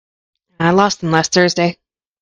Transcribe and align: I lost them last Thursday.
I 0.59 0.71
lost 0.71 1.01
them 1.01 1.11
last 1.11 1.31
Thursday. 1.31 1.77